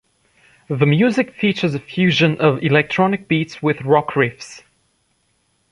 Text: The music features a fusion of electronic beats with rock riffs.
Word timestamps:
The 0.67 0.87
music 0.87 1.31
features 1.31 1.75
a 1.75 1.79
fusion 1.79 2.41
of 2.41 2.63
electronic 2.63 3.27
beats 3.27 3.61
with 3.61 3.81
rock 3.83 4.13
riffs. 4.13 4.63